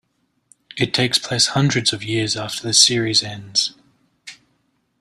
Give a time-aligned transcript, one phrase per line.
[0.79, 3.75] It takes place hundreds of years after the series ends.